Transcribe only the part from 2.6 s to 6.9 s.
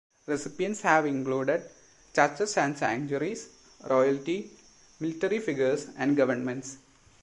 sanctuaries, royalty, military figures, and governments.